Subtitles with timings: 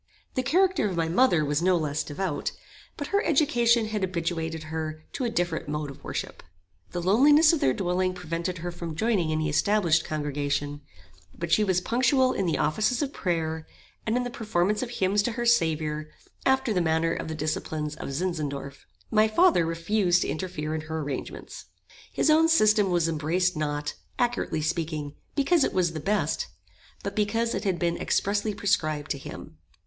[0.33, 2.53] The character of my mother was no less devout;
[2.97, 6.41] but her education had habituated her to a different mode of worship.
[6.89, 10.81] The loneliness of their dwelling prevented her from joining any established congregation;
[11.37, 13.67] but she was punctual in the offices of prayer,
[14.07, 16.09] and in the performance of hymns to her Saviour,
[16.47, 18.87] after the manner of the disciples of Zinzendorf.
[19.11, 21.65] My father refused to interfere in her arrangements.
[22.11, 26.47] His own system was embraced not, accurately speaking, because it was the best,
[27.03, 29.59] but because it had been expressly prescribed to him.